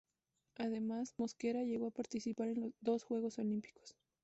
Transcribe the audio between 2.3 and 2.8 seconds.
en